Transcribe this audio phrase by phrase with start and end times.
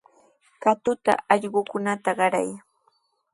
[0.63, 2.49] Katuta allqukunata qaray.